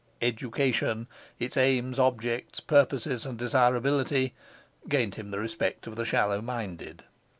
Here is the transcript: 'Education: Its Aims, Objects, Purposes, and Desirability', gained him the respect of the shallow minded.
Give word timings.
'Education: 0.19 1.05
Its 1.37 1.55
Aims, 1.55 1.99
Objects, 1.99 2.59
Purposes, 2.59 3.23
and 3.23 3.37
Desirability', 3.37 4.33
gained 4.89 5.13
him 5.13 5.29
the 5.29 5.37
respect 5.37 5.85
of 5.85 5.95
the 5.95 6.05
shallow 6.05 6.41
minded. 6.41 7.03